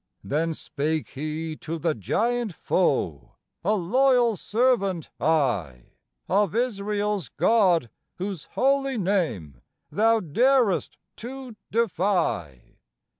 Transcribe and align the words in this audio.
Then 0.23 0.55
spake 0.55 1.09
he 1.09 1.55
to 1.57 1.77
the 1.77 1.93
giant 1.93 2.55
foe: 2.55 3.35
"A 3.63 3.73
loyal 3.75 4.35
servant 4.35 5.11
I 5.19 5.91
Of 6.27 6.55
Israel's 6.55 7.29
God, 7.29 7.87
whose 8.15 8.45
holy 8.57 8.97
name 8.97 9.61
thou 9.91 10.19
darest 10.19 10.97
to 11.17 11.55
defy. 11.69 12.77